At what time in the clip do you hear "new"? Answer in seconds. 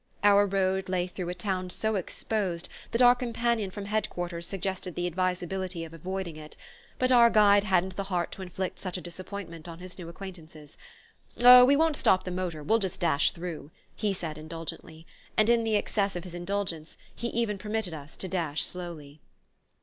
9.99-10.09